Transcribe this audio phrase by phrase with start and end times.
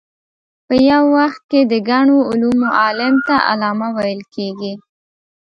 [0.67, 4.73] په یو وخت کې د ګڼو علومو عالم ته علامه ویل کېږي.